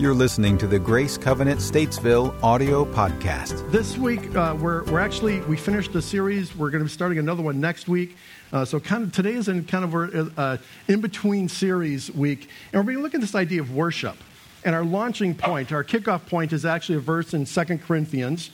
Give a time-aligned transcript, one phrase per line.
[0.00, 3.68] You're listening to the Grace Covenant Statesville audio podcast.
[3.72, 6.54] This week, uh, we're, we're actually, we finished the series.
[6.54, 8.16] We're going to be starting another one next week.
[8.52, 10.56] Uh, so kind of today is in kind of a uh,
[10.86, 12.48] in-between series week.
[12.72, 14.16] And we're going to look at this idea of worship.
[14.64, 18.52] And our launching point, our kickoff point is actually a verse in Second Corinthians.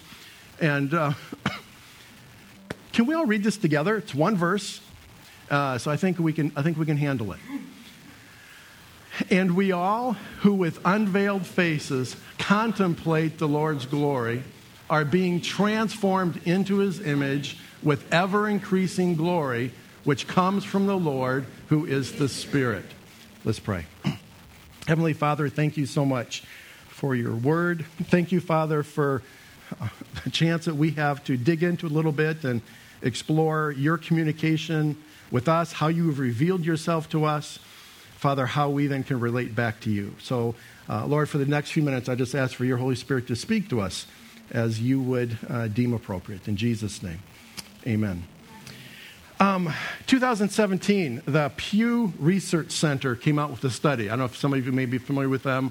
[0.62, 1.12] And uh,
[2.95, 3.98] can we all read this together?
[3.98, 4.80] It's one verse.
[5.50, 7.38] Uh, so I think we can, I think we can handle it.
[9.30, 14.43] And we all who with unveiled faces contemplate the Lord's glory
[14.90, 19.72] are being transformed into his image with ever increasing glory,
[20.04, 22.84] which comes from the Lord who is the Spirit.
[23.44, 23.86] Let's pray.
[24.86, 26.44] Heavenly Father, thank you so much
[26.89, 27.84] for your word.
[28.04, 29.22] Thank you, Father, for
[29.81, 29.89] uh,
[30.25, 32.61] the chance that we have to dig into a little bit and
[33.03, 34.97] explore your communication
[35.31, 37.58] with us, how you have revealed yourself to us.
[38.24, 40.14] Father, how we then can relate back to you.
[40.19, 40.55] So,
[40.88, 43.36] uh, Lord, for the next few minutes, I just ask for your Holy Spirit to
[43.36, 44.06] speak to us
[44.50, 46.48] as you would uh, deem appropriate.
[46.48, 47.19] In Jesus' name,
[47.86, 48.22] amen.
[49.39, 49.70] Um,
[50.06, 54.06] 2017, the Pew Research Center came out with a study.
[54.06, 55.70] I don't know if some of you may be familiar with them.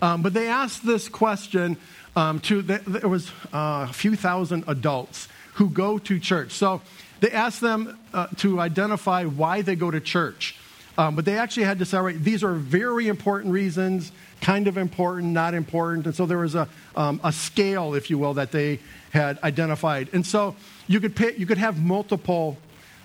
[0.00, 1.76] Um, but they asked this question
[2.16, 6.52] um, to, there was uh, a few thousand adults who go to church.
[6.52, 6.80] So
[7.20, 10.56] they asked them uh, to identify why they go to church.
[10.98, 14.76] Um, but they actually had to say, right, these are very important reasons, kind of
[14.76, 16.06] important, not important.
[16.06, 18.78] And so there was a, um, a scale, if you will, that they
[19.10, 20.10] had identified.
[20.12, 20.54] And so
[20.86, 22.58] you could, pay, you could have multiple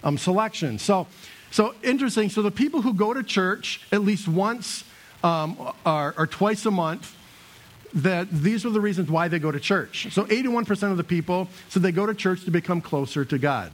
[0.04, 0.82] um, selections.
[0.82, 1.08] So,
[1.52, 2.30] so interesting.
[2.30, 4.84] So the people who go to church at least once
[5.24, 7.16] um, or, or twice a month,
[7.94, 10.08] that these are the reasons why they go to church.
[10.12, 13.72] So 81% of the people said they go to church to become closer to God,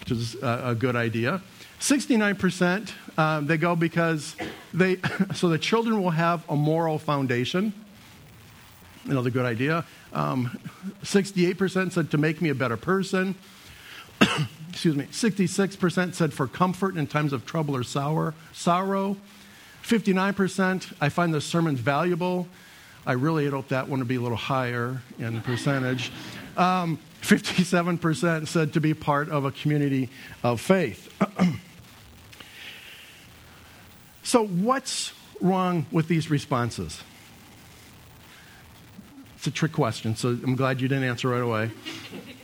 [0.00, 1.40] which is a, a good idea.
[1.84, 4.36] 69% um, they go because
[4.72, 4.96] they,
[5.34, 7.74] so the children will have a moral foundation.
[9.04, 9.84] Another good idea.
[10.14, 10.58] Um,
[11.02, 13.34] 68% said to make me a better person.
[14.70, 15.04] Excuse me.
[15.04, 19.18] 66% said for comfort in times of trouble or sour, sorrow.
[19.82, 22.48] 59%, I find the sermons valuable.
[23.06, 26.10] I really hope that one would be a little higher in percentage.
[26.56, 30.08] Um, 57% said to be part of a community
[30.42, 31.10] of faith.
[34.24, 37.02] so, what's wrong with these responses?
[39.36, 41.70] It's a trick question, so I'm glad you didn't answer right away.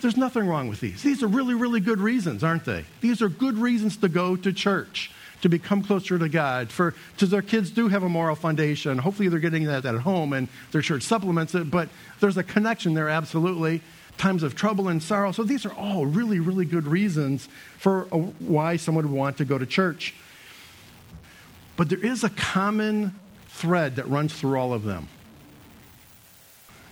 [0.03, 1.03] There's nothing wrong with these.
[1.03, 2.85] These are really, really good reasons, aren't they?
[3.01, 7.31] These are good reasons to go to church, to become closer to God, for because
[7.31, 8.99] their kids do have a moral foundation.
[8.99, 11.71] Hopefully, they're getting that at home, and their church supplements it.
[11.71, 11.89] But
[12.21, 13.81] there's a connection there, absolutely
[14.19, 15.33] times of trouble and sorrow.
[15.33, 17.49] So these are all really, really good reasons
[17.79, 20.15] for a, why someone would want to go to church.
[21.81, 25.09] But there is a common thread that runs through all of them.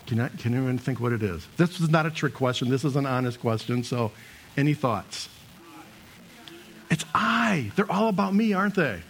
[0.06, 1.47] Can, I, can anyone think what it is?
[1.59, 2.71] This is not a trick question.
[2.71, 3.84] This is an honest question.
[3.84, 4.12] So,
[4.56, 5.28] any thoughts?
[6.91, 7.71] It's I.
[7.77, 9.03] They're all about me, aren't they?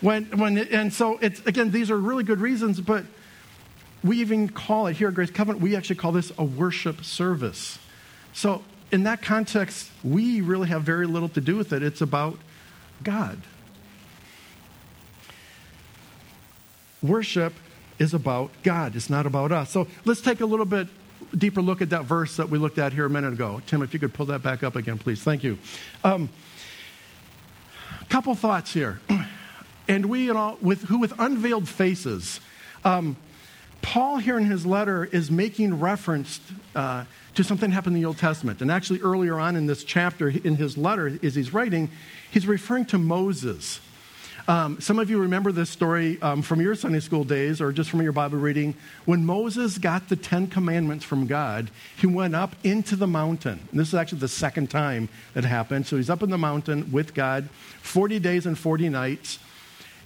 [0.00, 3.04] When, when, and so it's again, these are really good reasons, but
[4.04, 7.80] we even call it here at Grace Covenant, we actually call this a worship service.
[8.32, 8.62] So,
[8.92, 11.82] in that context, we really have very little to do with it.
[11.82, 12.38] It's about
[13.02, 13.40] God.
[17.02, 17.52] Worship
[17.98, 19.70] is about God, it's not about us.
[19.70, 20.88] So, let's take a little bit
[21.36, 23.60] deeper look at that verse that we looked at here a minute ago.
[23.66, 25.22] Tim, if you could pull that back up again, please.
[25.22, 25.58] Thank you.
[26.04, 26.28] Um,
[28.08, 29.00] couple thoughts here.
[29.88, 32.40] And we, you know, with, who with unveiled faces,
[32.84, 33.16] um,
[33.82, 36.40] Paul, here in his letter, is making reference
[36.74, 37.04] uh,
[37.36, 38.60] to something happened in the Old Testament.
[38.62, 41.88] And actually, earlier on in this chapter, in his letter, as he's writing,
[42.32, 43.78] he's referring to Moses.
[44.48, 47.90] Um, some of you remember this story um, from your Sunday school days or just
[47.90, 48.76] from your Bible reading.
[49.04, 53.58] When Moses got the Ten Commandments from God, he went up into the mountain.
[53.70, 55.86] And this is actually the second time that happened.
[55.86, 57.48] So he's up in the mountain with God
[57.82, 59.40] 40 days and 40 nights.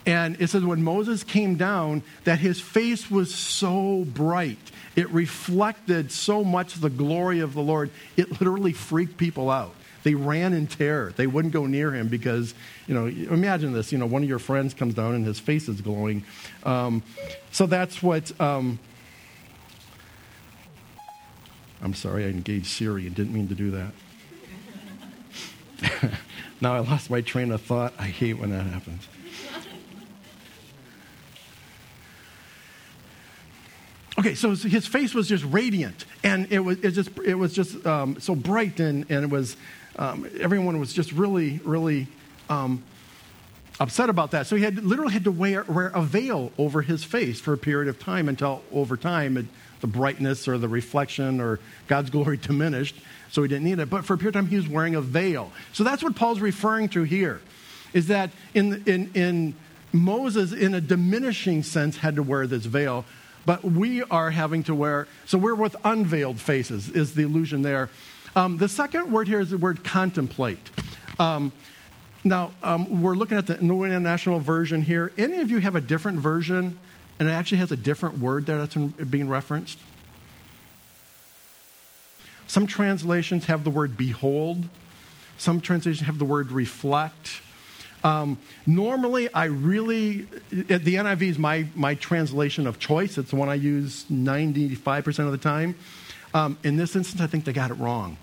[0.06, 4.58] And it says when Moses came down, that his face was so bright.
[4.96, 7.90] It reflected so much the glory of the Lord.
[8.16, 9.74] It literally freaked people out.
[10.02, 11.12] They ran in terror.
[11.14, 12.54] They wouldn't go near him because,
[12.86, 13.92] you know, imagine this.
[13.92, 16.24] You know, one of your friends comes down and his face is glowing.
[16.64, 17.02] Um,
[17.52, 18.38] so that's what.
[18.40, 18.78] Um,
[21.82, 23.92] I'm sorry, I engaged Siri and didn't mean to do that.
[26.60, 27.94] now I lost my train of thought.
[27.98, 29.08] I hate when that happens.
[34.18, 37.86] Okay, so his face was just radiant, and it was, it just, it was just
[37.86, 39.56] um, so bright, and, and it was,
[39.96, 42.06] um, everyone was just really, really
[42.48, 42.82] um,
[43.78, 44.46] upset about that.
[44.46, 47.58] So he had literally had to wear, wear a veil over his face for a
[47.58, 49.46] period of time until over time it,
[49.80, 51.58] the brightness or the reflection or
[51.88, 52.96] God's glory diminished,
[53.30, 53.88] so he didn't need it.
[53.88, 55.50] But for a period of time, he was wearing a veil.
[55.72, 57.40] So that's what Paul's referring to here,
[57.92, 59.54] is that in, in, in
[59.92, 63.04] Moses, in a diminishing sense, had to wear this veil,
[63.46, 67.88] but we are having to wear, so we're with unveiled faces, is the illusion there.
[68.36, 70.70] Um, the second word here is the word contemplate.
[71.18, 71.52] Um,
[72.22, 75.12] now, um, we're looking at the New International Version here.
[75.18, 76.78] Any of you have a different version
[77.18, 79.78] and it actually has a different word there that's being referenced?
[82.46, 84.64] Some translations have the word behold,
[85.38, 87.40] some translations have the word reflect.
[88.02, 93.18] Um, normally, I really, the NIV is my, my translation of choice.
[93.18, 95.74] It's the one I use 95% of the time.
[96.32, 98.16] Um, in this instance, I think they got it wrong.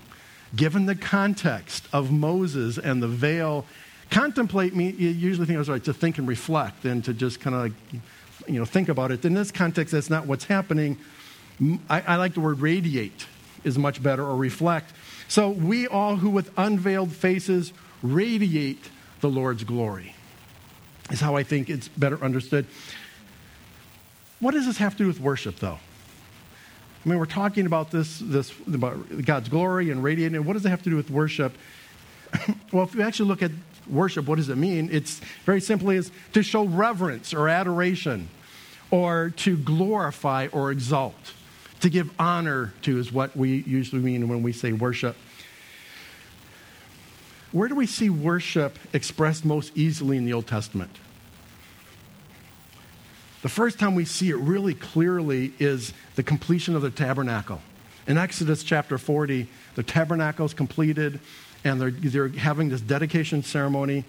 [0.55, 3.65] Given the context of Moses and the veil
[4.09, 7.41] Contemplate me, you usually think I was right, to think and reflect and to just
[7.41, 8.01] kind of like,
[8.47, 9.25] you know, think about it.
[9.25, 10.97] In this context, that's not what's happening.
[11.89, 13.27] I, I like the word radiate
[13.63, 14.93] is much better, or reflect.
[15.27, 18.89] So we all who with unveiled faces radiate
[19.19, 20.15] the Lord's glory,
[21.11, 22.65] is how I think it's better understood.
[24.39, 25.79] What does this have to do with worship, though?
[27.07, 30.43] I mean, we're talking about this, this about God's glory and radiating.
[30.43, 31.53] What does it have to do with worship?
[32.73, 33.51] well, if you actually look at
[33.89, 34.89] worship, what does it mean?
[34.91, 38.27] It's very simply is to show reverence or adoration
[38.91, 41.33] or to glorify or exalt.
[41.79, 45.15] To give honor to is what we usually mean when we say worship.
[47.53, 50.91] Where do we see worship expressed most easily in the Old Testament?
[53.47, 57.61] The first time we see it really clearly is the completion of the tabernacle.
[58.05, 61.21] In Exodus chapter 40, the tabernacle is completed
[61.63, 64.03] and they're, they're having this dedication ceremony,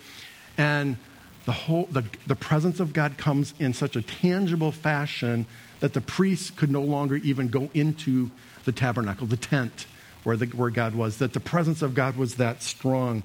[0.56, 0.96] and
[1.44, 5.46] the, whole, the, the presence of God comes in such a tangible fashion
[5.78, 8.32] that the priests could no longer even go into
[8.64, 9.86] the tabernacle, the tent
[10.24, 13.22] where, the, where God was, that the presence of God was that strong.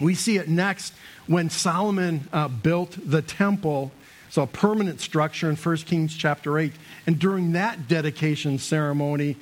[0.00, 0.94] We see it next
[1.26, 3.92] when Solomon uh, built the temple,
[4.32, 6.72] so a permanent structure in 1 Kings chapter 8.
[7.06, 9.36] And during that dedication ceremony,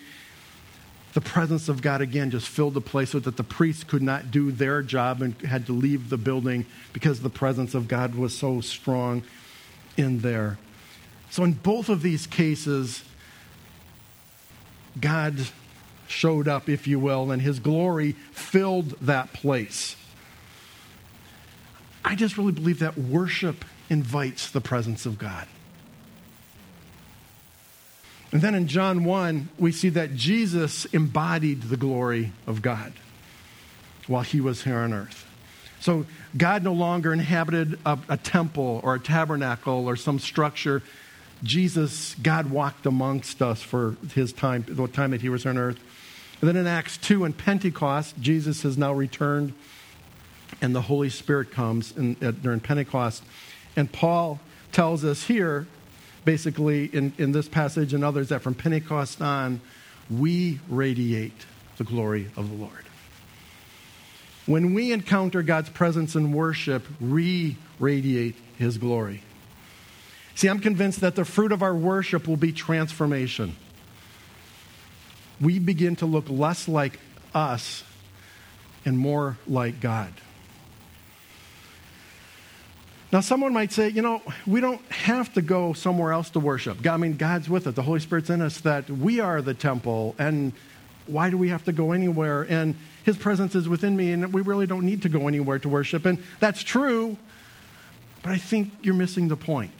[1.12, 4.32] the presence of God again just filled the place so that the priests could not
[4.32, 8.36] do their job and had to leave the building because the presence of God was
[8.36, 9.22] so strong
[9.96, 10.58] in there.
[11.30, 13.04] So, in both of these cases,
[15.00, 15.36] God
[16.08, 19.94] showed up, if you will, and his glory filled that place.
[22.04, 25.46] I just really believe that worship invites the presence of God.
[28.32, 32.92] And then in John 1, we see that Jesus embodied the glory of God
[34.06, 35.26] while he was here on earth.
[35.80, 36.06] So
[36.36, 40.82] God no longer inhabited a, a, temple or a tabernacle or some structure.
[41.42, 45.78] Jesus, God walked amongst us for his time, the time that he was on earth.
[46.40, 49.54] And then in Acts 2 and Pentecost, Jesus has now returned
[50.60, 53.22] and the Holy Spirit comes in, during Pentecost.
[53.80, 54.40] And Paul
[54.72, 55.66] tells us here
[56.26, 59.62] basically in, in this passage and others that from Pentecost on,
[60.10, 61.46] we radiate
[61.78, 62.84] the glory of the Lord.
[64.44, 69.22] When we encounter God's presence in worship, we radiate his glory.
[70.34, 73.56] See, I'm convinced that the fruit of our worship will be transformation.
[75.40, 77.00] We begin to look less like
[77.34, 77.82] us
[78.84, 80.12] and more like God.
[83.12, 86.86] Now, someone might say, you know, we don't have to go somewhere else to worship.
[86.86, 87.74] I mean, God's with us.
[87.74, 90.14] The Holy Spirit's in us, that we are the temple.
[90.16, 90.52] And
[91.06, 92.42] why do we have to go anywhere?
[92.42, 95.68] And His presence is within me, and we really don't need to go anywhere to
[95.68, 96.06] worship.
[96.06, 97.16] And that's true,
[98.22, 99.72] but I think you're missing the point.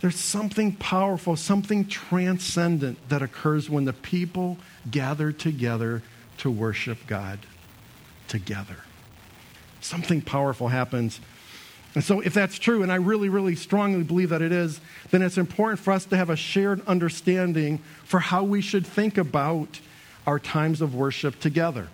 [0.00, 4.58] There's something powerful, something transcendent that occurs when the people
[4.90, 6.02] gather together
[6.38, 7.40] to worship God
[8.28, 8.76] together.
[9.80, 11.20] Something powerful happens
[11.94, 14.80] and so, if that's true, and I really, really strongly believe that it is,
[15.10, 19.18] then it's important for us to have a shared understanding for how we should think
[19.18, 19.80] about
[20.26, 21.88] our times of worship together.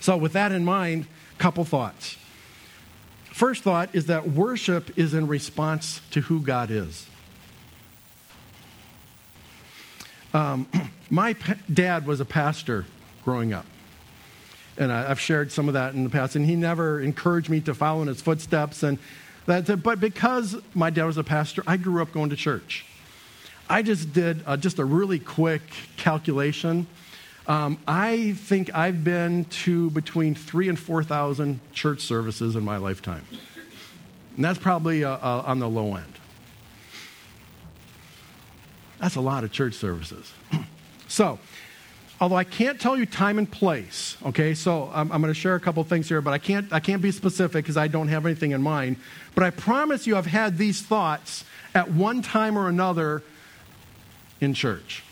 [0.00, 1.06] So, with that in mind,
[1.38, 2.16] couple thoughts.
[3.24, 7.08] First thought is that worship is in response to who God is.
[10.32, 10.68] Um,
[11.10, 12.84] my pa- dad was a pastor
[13.24, 13.66] growing up.
[14.76, 16.36] And I, have shared some of that in the past.
[16.36, 18.82] And he never encouraged me to follow in his footsteps.
[18.82, 18.98] And
[19.46, 22.84] that, but because my dad was a pastor, I grew up going to church.
[23.68, 25.62] I just did uh, just a really quick
[25.96, 26.86] calculation.
[27.46, 33.24] Um, I think I've been to between three and 4,000 church services in my lifetime.
[34.36, 36.12] And that's probably uh, uh, on the low end.
[38.98, 40.32] That's a lot of church services.
[41.08, 41.38] so,
[42.24, 45.56] although I can't tell you time and place, okay, so I'm, I'm going to share
[45.56, 48.24] a couple things here, but I can't, I can't be specific because I don't have
[48.24, 48.96] anything in mind.
[49.34, 53.22] But I promise you I've had these thoughts at one time or another
[54.40, 55.02] in church.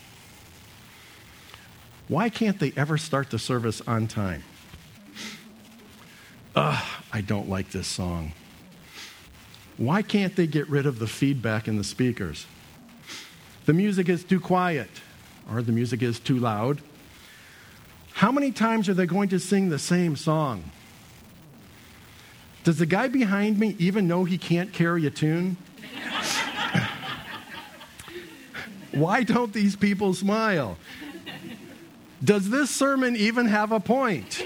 [2.07, 4.41] Why can't they ever start the service on time?
[6.55, 8.31] Ugh, I don't like this song.
[9.77, 12.47] Why can't they get rid of the feedback in the speakers?
[13.67, 14.89] The music is too quiet,
[15.47, 16.81] or the music is too loud.
[18.23, 20.63] How many times are they going to sing the same song?
[22.63, 25.57] Does the guy behind me even know he can't carry a tune?
[28.93, 30.77] Why don't these people smile?
[32.23, 34.41] Does this sermon even have a point?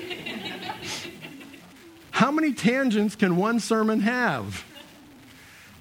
[2.09, 4.65] How many tangents can one sermon have?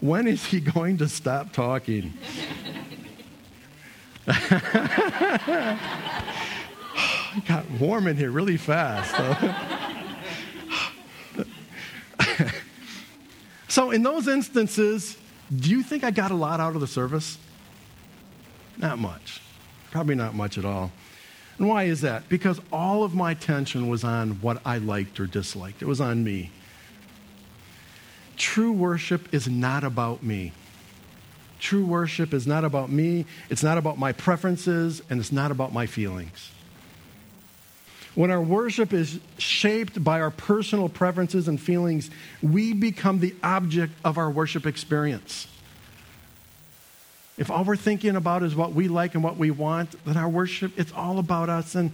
[0.01, 2.13] When is he going to stop talking?
[7.49, 9.15] got warm in here really fast.
[13.69, 15.19] so, in those instances,
[15.55, 17.39] do you think I got a lot out of the service?
[18.79, 19.41] Not much.
[19.91, 20.93] Probably not much at all.
[21.59, 22.29] And why is that?
[22.29, 26.23] Because all of my attention was on what I liked or disliked, it was on
[26.23, 26.51] me.
[28.37, 30.53] True worship is not about me.
[31.59, 35.73] True worship is not about me, it's not about my preferences, and it's not about
[35.73, 36.51] my feelings.
[38.17, 43.93] When our worship is shaped by our personal preferences and feelings, we become the object
[44.07, 45.47] of our worship experience.
[47.37, 50.31] If all we're thinking about is what we like and what we want, then our
[50.31, 51.93] worship, it's all about us, and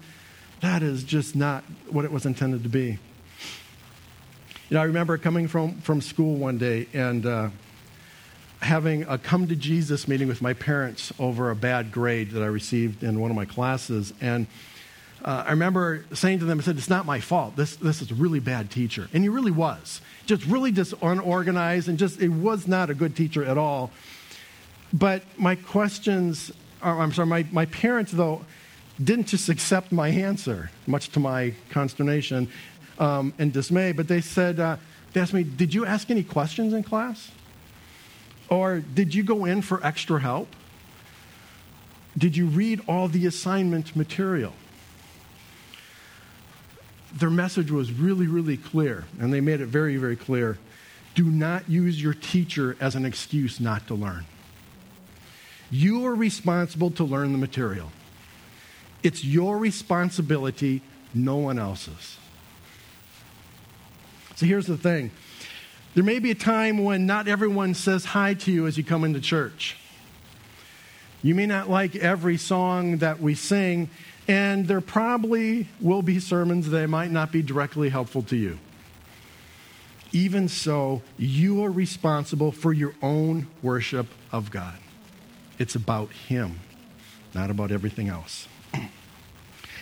[0.60, 2.98] that is just not what it was intended to be.
[4.68, 7.48] You know, I remember coming from, from school one day and uh,
[8.60, 12.46] having a come to Jesus meeting with my parents over a bad grade that I
[12.46, 14.14] received in one of my classes.
[14.20, 14.46] And
[15.24, 17.54] uh, I remember saying to them, I said, It's not my fault.
[17.54, 19.08] This, this is a really bad teacher.
[19.12, 20.00] And he really was.
[20.26, 23.90] Just really just unorganized and just, it was not a good teacher at all.
[24.92, 26.50] But my questions,
[26.82, 28.44] or, I'm sorry, my, my parents, though,
[29.02, 32.48] didn't just accept my answer, much to my consternation
[32.98, 34.76] um, and dismay, but they said, uh,
[35.12, 37.30] they asked me, Did you ask any questions in class?
[38.48, 40.48] Or did you go in for extra help?
[42.18, 44.52] Did you read all the assignment material?
[47.14, 50.58] Their message was really, really clear, and they made it very, very clear.
[51.14, 54.24] Do not use your teacher as an excuse not to learn.
[55.70, 57.90] You are responsible to learn the material.
[59.02, 62.18] It's your responsibility, no one else's.
[64.36, 65.10] So here's the thing
[65.94, 69.04] there may be a time when not everyone says hi to you as you come
[69.04, 69.76] into church.
[71.22, 73.90] You may not like every song that we sing,
[74.32, 78.58] and there probably will be sermons that might not be directly helpful to you.
[80.10, 84.78] Even so, you are responsible for your own worship of God.
[85.58, 86.60] It's about Him,
[87.34, 88.48] not about everything else.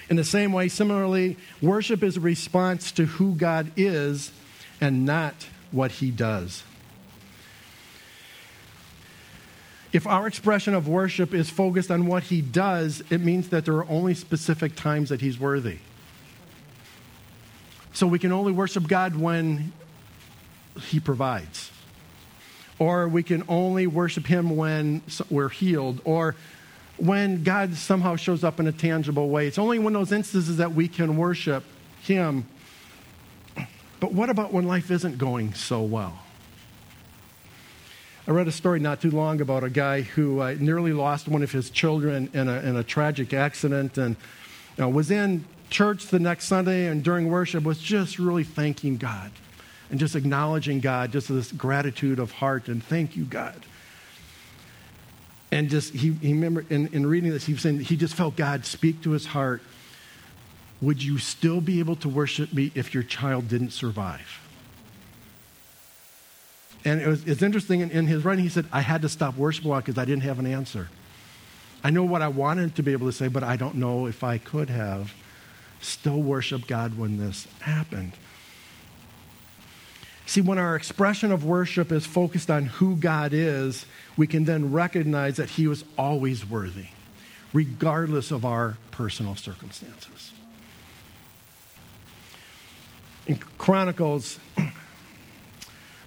[0.08, 4.32] In the same way, similarly, worship is a response to who God is
[4.80, 6.64] and not what He does.
[9.92, 13.74] If our expression of worship is focused on what He does, it means that there
[13.74, 15.78] are only specific times that He's worthy.
[17.92, 19.72] So we can only worship God when
[20.88, 21.70] He provides
[22.80, 26.34] or we can only worship Him when we're healed, or
[26.96, 29.46] when God somehow shows up in a tangible way.
[29.46, 31.62] It's only in those instances that we can worship
[32.02, 32.46] Him.
[34.00, 36.18] But what about when life isn't going so well?
[38.28, 41.42] I read a story not too long about a guy who uh, nearly lost one
[41.42, 44.14] of his children in a, in a tragic accident and
[44.76, 48.98] you know, was in church the next Sunday and during worship was just really thanking
[48.98, 49.30] God
[49.90, 53.60] and just acknowledging God, just this gratitude of heart and thank you, God.
[55.50, 58.36] And just, he, he remembered in, in reading this, he was saying he just felt
[58.36, 59.62] God speak to his heart.
[60.82, 64.49] Would you still be able to worship me if your child didn't survive?
[66.84, 69.36] And it was, it's interesting in, in his writing, he said, I had to stop
[69.36, 70.88] worshiping because I didn't have an answer.
[71.82, 74.22] I know what I wanted to be able to say, but I don't know if
[74.22, 75.12] I could have
[75.80, 78.12] still worship God when this happened.
[80.26, 83.84] See, when our expression of worship is focused on who God is,
[84.16, 86.86] we can then recognize that He was always worthy,
[87.52, 90.32] regardless of our personal circumstances.
[93.26, 94.38] In Chronicles,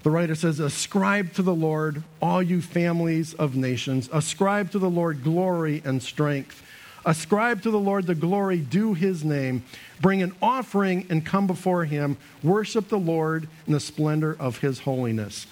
[0.04, 4.10] The writer says, Ascribe to the Lord, all you families of nations.
[4.12, 6.62] Ascribe to the Lord glory and strength.
[7.06, 9.64] Ascribe to the Lord the glory due his name.
[10.02, 12.18] Bring an offering and come before him.
[12.44, 15.48] Worship the Lord in the splendor of his holiness.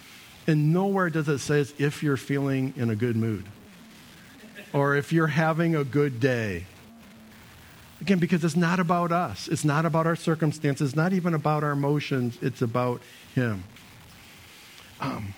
[0.48, 3.46] And nowhere does it say if you're feeling in a good mood
[4.74, 6.66] or if you're having a good day.
[8.00, 11.64] Again, because it's not about us, it's not about our circumstances, it's not even about
[11.64, 13.02] our emotions, it's about
[13.36, 13.64] him.
[15.02, 15.34] Um,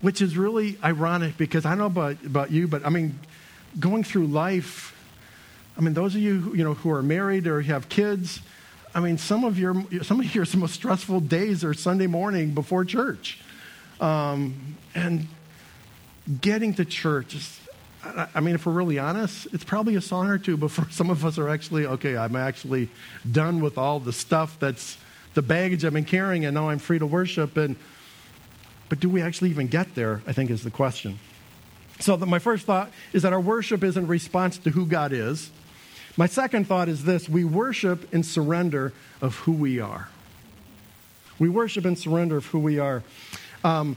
[0.00, 3.18] which is really ironic because I don't know about, about you, but I mean,
[3.78, 4.94] going through life,
[5.76, 8.40] I mean, those of you, you know, who are married or have kids,
[8.94, 12.84] I mean, some of your some of your most stressful days are Sunday morning before
[12.84, 13.38] church,
[14.00, 15.26] um, and
[16.40, 17.34] getting to church.
[17.34, 17.60] Is,
[18.34, 21.24] I mean, if we're really honest, it's probably a song or two before some of
[21.26, 22.16] us are actually okay.
[22.16, 22.88] I'm actually
[23.30, 24.96] done with all the stuff that's
[25.34, 27.58] the baggage I've been carrying, and now I'm free to worship.
[27.58, 27.76] And
[28.88, 30.22] but do we actually even get there?
[30.26, 31.18] I think is the question.
[31.98, 35.12] So, the, my first thought is that our worship is in response to who God
[35.12, 35.50] is.
[36.16, 40.08] My second thought is this we worship in surrender of who we are.
[41.38, 43.02] We worship in surrender of who we are.
[43.64, 43.96] Um,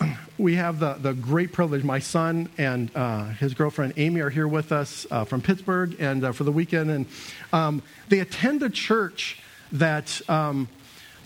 [0.38, 1.84] we have the, the great privilege.
[1.84, 6.24] My son and uh, his girlfriend Amy are here with us uh, from Pittsburgh and
[6.24, 7.06] uh, for the weekend, and
[7.52, 9.38] um, they attend a church
[9.72, 10.68] that um,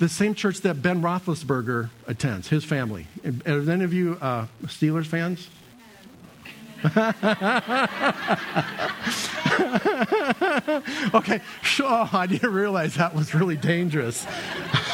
[0.02, 2.48] the same church that Ben Roethlisberger attends.
[2.48, 3.06] His family.
[3.24, 5.48] Are any of you uh, Steelers fans?
[11.14, 11.40] okay.
[11.80, 14.26] Oh, I didn't realize that was really dangerous.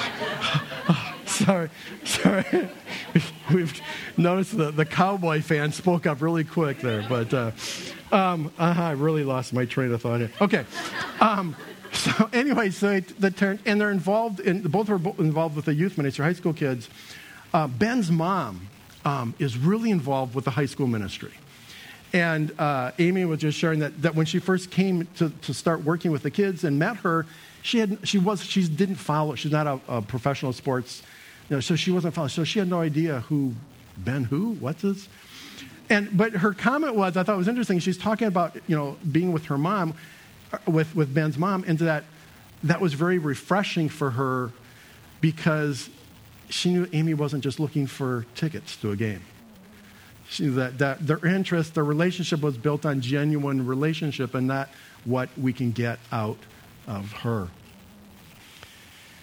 [1.25, 1.71] sorry.
[2.05, 2.69] Sorry.
[3.55, 3.81] We've
[4.19, 7.53] noticed the, the cowboy fan spoke up really quick there, but uh,
[8.13, 10.31] um, uh, I really lost my train of thought here.
[10.43, 10.67] Okay.
[11.21, 11.57] Um,
[11.93, 15.97] so anyway, so the turn, and they're involved in, both are involved with the youth
[15.99, 16.89] ministry, high school kids.
[17.53, 18.69] Uh, Ben's mom
[19.05, 21.33] um, is really involved with the high school ministry.
[22.13, 25.85] And uh, Amy was just sharing that, that when she first came to, to start
[25.85, 27.27] working with the kids and met her,
[27.63, 31.03] she, had, she, was, she didn't follow, she's not a, a professional sports,
[31.49, 32.31] you know, so she wasn't following.
[32.31, 33.55] So she had no idea who,
[33.99, 35.09] Ben who, what's this?
[35.91, 38.97] And, but her comment was, I thought it was interesting, she's talking about, you know,
[39.11, 39.95] being with her mom,
[40.53, 42.05] Uh, with, with Ben's mom, and that
[42.65, 44.51] that was very refreshing for her
[45.21, 45.91] because
[46.49, 49.23] she knew Amy wasn't just looking for tickets to a game
[50.29, 54.69] she that, that their interest, their relationship was built on genuine relationship and not
[55.05, 56.39] what we can get out
[56.87, 57.49] of her.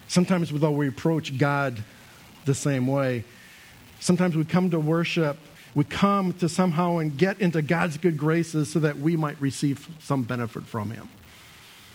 [0.07, 1.83] Sometimes, though, we approach God
[2.45, 3.23] the same way.
[3.99, 5.38] Sometimes we come to worship,
[5.75, 9.88] we come to somehow and get into God's good graces so that we might receive
[9.99, 11.09] some benefit from Him.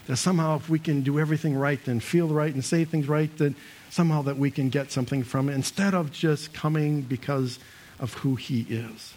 [0.06, 3.34] That somehow, if we can do everything right and feel right and say things right,
[3.38, 3.56] then
[3.88, 7.58] somehow that we can get something from it instead of just coming because
[7.98, 9.14] of who He is.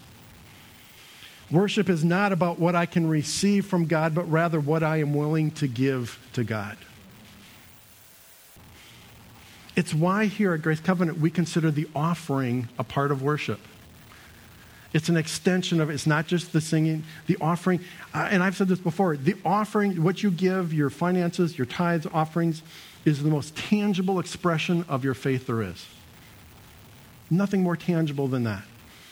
[1.52, 5.14] Worship is not about what I can receive from God, but rather what I am
[5.14, 6.78] willing to give to God.
[9.76, 13.60] It's why here at Grace Covenant we consider the offering a part of worship.
[14.94, 15.94] It's an extension of it.
[15.94, 17.80] It's not just the singing, the offering.
[18.14, 22.06] Uh, and I've said this before the offering, what you give, your finances, your tithes,
[22.14, 22.62] offerings,
[23.04, 25.88] is the most tangible expression of your faith there is.
[27.30, 28.64] Nothing more tangible than that.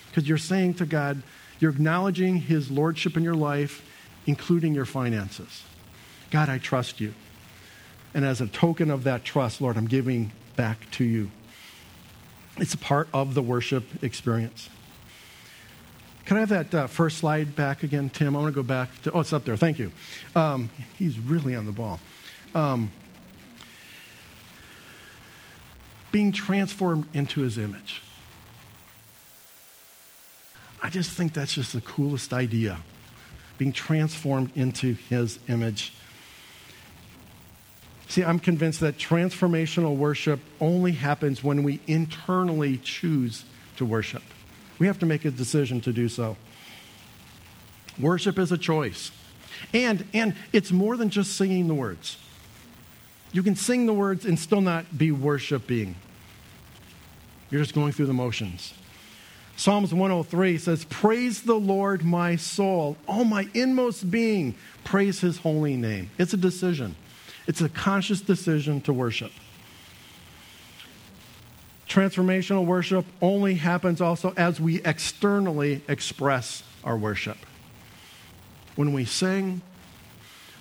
[0.07, 1.23] Because you're saying to God,
[1.59, 3.83] you're acknowledging His lordship in your life,
[4.27, 5.63] including your finances.
[6.29, 7.13] God, I trust you.
[8.13, 11.31] And as a token of that trust, Lord, I'm giving back to you.
[12.57, 14.69] It's a part of the worship experience.
[16.25, 18.35] Can I have that uh, first slide back again, Tim?
[18.35, 19.57] I want to go back to, oh, it's up there.
[19.57, 19.91] Thank you.
[20.35, 21.99] Um, he's really on the ball.
[22.53, 22.91] Um,
[26.11, 28.01] being transformed into his image.
[30.83, 32.79] I just think that's just the coolest idea.
[33.57, 35.93] Being transformed into his image.
[38.07, 43.45] See, I'm convinced that transformational worship only happens when we internally choose
[43.77, 44.23] to worship.
[44.81, 46.37] We have to make a decision to do so.
[47.99, 49.11] Worship is a choice.
[49.75, 52.17] And, and it's more than just singing the words.
[53.31, 55.93] You can sing the words and still not be worshiping.
[57.51, 58.73] You're just going through the motions.
[59.55, 65.77] Psalms 103 says, Praise the Lord, my soul, all my inmost being, praise his holy
[65.77, 66.09] name.
[66.17, 66.95] It's a decision,
[67.45, 69.31] it's a conscious decision to worship.
[71.91, 77.37] Transformational worship only happens also as we externally express our worship.
[78.77, 79.61] When we sing,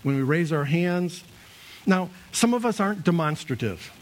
[0.03, 1.23] when we raise our hands.
[1.87, 3.93] Now, some of us aren't demonstrative.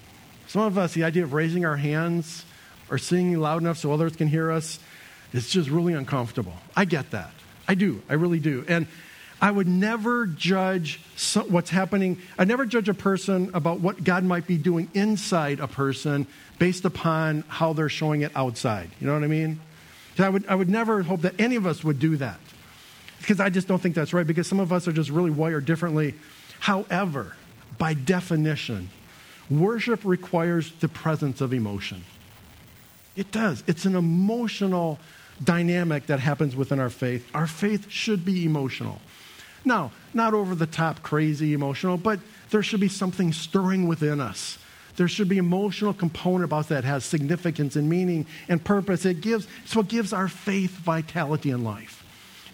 [0.47, 2.47] Some of us, the idea of raising our hands
[2.91, 4.79] or singing loud enough so others can hear us,
[5.35, 6.55] it's just really uncomfortable.
[6.75, 7.33] I get that.
[7.69, 8.01] I do.
[8.09, 8.64] I really do.
[8.69, 8.87] And
[9.40, 11.01] I would never judge
[11.48, 12.20] what's happening.
[12.38, 16.27] I never judge a person about what God might be doing inside a person
[16.59, 18.90] based upon how they're showing it outside.
[19.01, 19.61] You know what I mean?
[20.18, 22.40] I would, I would never hope that any of us would do that
[23.20, 25.64] because I just don't think that's right because some of us are just really wired
[25.64, 26.14] differently.
[26.59, 27.37] However,
[27.79, 28.90] by definition,
[29.48, 32.05] worship requires the presence of emotion.
[33.14, 33.62] It does.
[33.66, 34.98] It's an emotional
[35.42, 37.29] dynamic that happens within our faith.
[37.35, 39.01] Our faith should be emotional.
[39.64, 44.59] Now, not over the top, crazy emotional, but there should be something stirring within us.
[44.97, 49.05] There should be emotional component about that has significance and meaning and purpose.
[49.05, 52.05] It gives, it's what gives our faith vitality in life.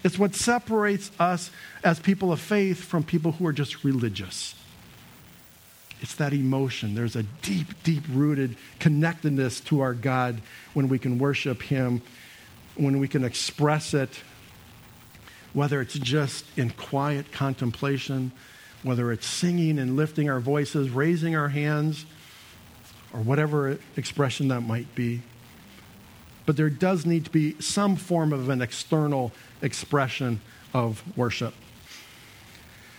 [0.03, 1.49] It's what separates us
[1.83, 4.53] as people of faith from people who are just religious.
[6.01, 6.93] It's that emotion.
[6.93, 10.39] There's a deep, deep rooted connectedness to our God
[10.75, 12.03] when we can worship Him,
[12.75, 14.11] when we can express it,
[15.55, 18.33] whether it's just in quiet contemplation,
[18.83, 22.05] whether it's singing and lifting our voices, raising our hands,
[23.13, 25.21] or whatever expression that might be.
[26.45, 30.41] But there does need to be some form of an external expression
[30.73, 31.53] of worship.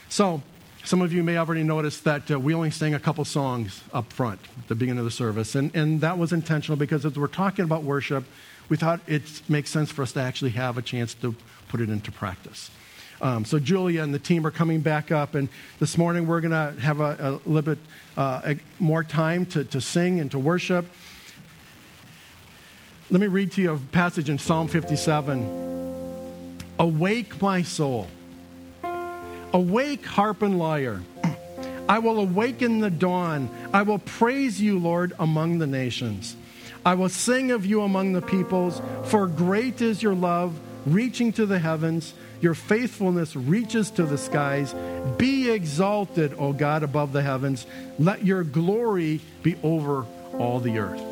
[0.09, 0.42] So,
[0.83, 4.12] some of you may already notice that uh, we only sang a couple songs up
[4.12, 7.27] front at the beginning of the service, and, and that was intentional because as we're
[7.27, 8.25] talking about worship,
[8.68, 11.35] we thought it makes sense for us to actually have a chance to
[11.68, 12.70] put it into practice.
[13.20, 15.48] Um, so Julia and the team are coming back up, and
[15.79, 17.79] this morning we're going to have a, a, little bit
[18.16, 20.85] uh, more time to, to sing and to worship.
[23.11, 26.59] Let me read to you a passage in Psalm 57.
[26.79, 28.09] Awake, my soul.
[29.52, 31.02] Awake, harp and lyre.
[31.88, 33.48] I will awaken the dawn.
[33.72, 36.37] I will praise you, Lord, among the nations.
[36.87, 41.44] I will sing of you among the peoples, for great is your love, reaching to
[41.44, 42.14] the heavens.
[42.40, 44.72] Your faithfulness reaches to the skies.
[45.18, 47.66] Be exalted, O God, above the heavens.
[47.99, 50.07] Let your glory be over
[50.38, 51.03] all the earth.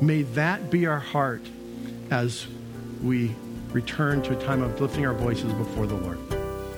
[0.00, 1.42] May that be our heart
[2.12, 2.46] as
[3.02, 3.34] we
[3.72, 6.20] return to a time of lifting our voices before the Lord.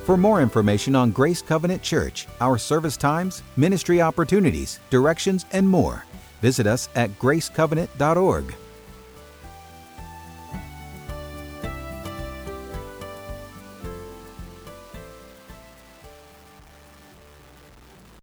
[0.07, 6.07] For more information on Grace Covenant Church, our service times, ministry opportunities, directions, and more,
[6.40, 8.55] visit us at gracecovenant.org.